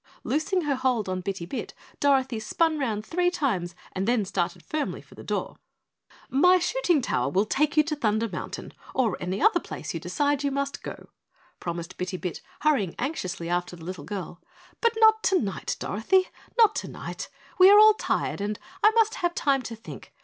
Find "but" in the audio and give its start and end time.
14.81-14.93